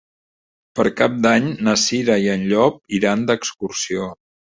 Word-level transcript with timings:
Per 0.79 0.85
Cap 1.01 1.19
d'Any 1.27 1.51
na 1.69 1.77
Cira 1.83 2.17
i 2.25 2.35
en 2.39 2.49
Llop 2.55 2.83
iran 3.03 3.31
d'excursió. 3.33 4.15